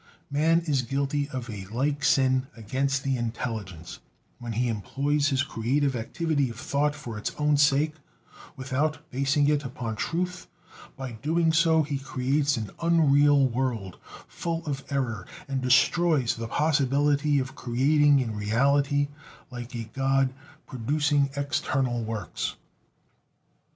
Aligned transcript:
Man 0.31 0.61
is 0.61 0.81
guilty 0.81 1.29
of 1.29 1.47
a 1.47 1.67
like 1.67 2.03
sin 2.03 2.47
against 2.57 3.03
the 3.03 3.17
intelligence 3.17 3.99
when 4.39 4.53
he 4.53 4.67
employs 4.67 5.27
his 5.27 5.43
creative 5.43 5.95
activity 5.95 6.49
of 6.49 6.59
thought 6.59 6.95
for 6.95 7.19
its 7.19 7.35
own 7.37 7.55
sake, 7.55 7.93
without 8.55 9.07
basing 9.11 9.47
it 9.47 9.63
upon 9.63 9.95
truth; 9.95 10.47
by 10.97 11.11
so 11.11 11.17
doing 11.21 11.85
he 11.85 11.99
creates 11.99 12.57
an 12.57 12.71
unreal 12.81 13.45
world, 13.47 13.99
full 14.27 14.65
of 14.65 14.83
error, 14.89 15.27
and 15.47 15.61
destroys 15.61 16.35
the 16.35 16.47
possibility 16.47 17.37
of 17.37 17.53
creating 17.53 18.17
in 18.19 18.35
reality, 18.35 19.07
like 19.51 19.75
a 19.75 19.83
god, 19.93 20.33
producing 20.65 21.29
external 21.35 22.03
works. 22.03 22.55